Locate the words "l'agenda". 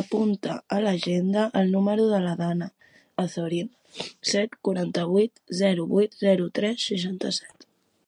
0.84-1.46